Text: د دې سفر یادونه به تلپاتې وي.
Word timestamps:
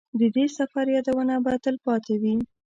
د 0.19 0.21
دې 0.35 0.45
سفر 0.57 0.85
یادونه 0.95 1.35
به 1.45 1.53
تلپاتې 1.65 2.15
وي. 2.21 2.35